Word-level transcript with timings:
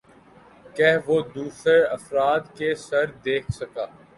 کہہ 0.75 1.03
وہ 1.07 1.17
دوسر 1.35 1.77
افراد 1.91 2.41
کے 2.57 2.73
ثر 2.87 3.05
دیکھ 3.25 3.51
سکہ 3.51 3.85